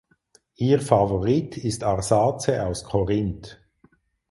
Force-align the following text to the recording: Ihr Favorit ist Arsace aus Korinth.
Ihr 0.55 0.81
Favorit 0.81 1.57
ist 1.57 1.83
Arsace 1.83 2.59
aus 2.63 2.83
Korinth. 2.85 3.61